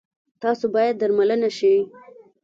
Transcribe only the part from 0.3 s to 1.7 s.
تاسو باید درملنه